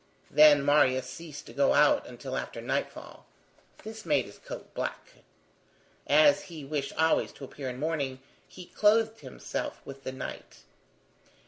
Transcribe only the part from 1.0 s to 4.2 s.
ceased to go out until after nightfall. This